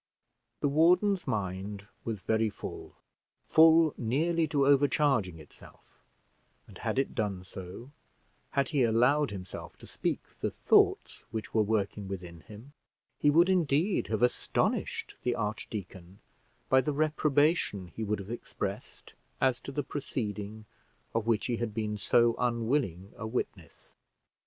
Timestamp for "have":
14.07-14.23, 18.17-18.31